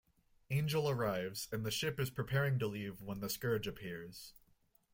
Angel 0.49 0.89
arrives, 0.89 1.47
and 1.51 1.63
the 1.63 1.69
ship 1.69 1.99
is 1.99 2.09
preparing 2.09 2.57
to 2.57 2.65
leave 2.65 3.03
when 3.03 3.19
the 3.19 3.29
Scourge 3.29 3.67
appears. 3.67 4.33